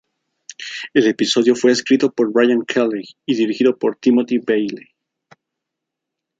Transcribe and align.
El 0.95 1.05
episodio 1.05 1.53
fue 1.55 1.69
escrito 1.71 2.11
por 2.11 2.33
Brian 2.33 2.65
Kelley 2.65 3.03
y 3.23 3.35
dirigido 3.35 3.77
por 3.77 3.97
Timothy 3.97 4.39
Bailey. 4.39 4.87